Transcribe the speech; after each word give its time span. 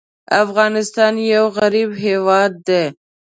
افغانستان 0.43 1.13
یو 1.33 1.45
غریب 1.57 1.89
هېواد 2.03 2.51
دی. 2.67 2.83